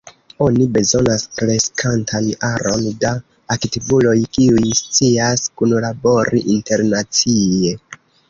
Oni 0.43 0.65
bezonas 0.75 1.25
kreskantan 1.39 2.29
aron 2.47 2.87
da 3.03 3.11
aktivuloj, 3.57 4.15
kiuj 4.37 4.73
scias 4.81 5.45
kunlabori 5.61 6.43
internacie. 6.57 7.77